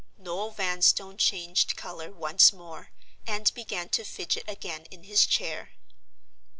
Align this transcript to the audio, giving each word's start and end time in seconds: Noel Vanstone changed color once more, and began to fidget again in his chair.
Noel 0.17 0.49
Vanstone 0.49 1.15
changed 1.17 1.75
color 1.75 2.11
once 2.11 2.51
more, 2.51 2.89
and 3.27 3.53
began 3.53 3.87
to 3.89 4.03
fidget 4.03 4.45
again 4.47 4.85
in 4.89 5.03
his 5.03 5.27
chair. 5.27 5.73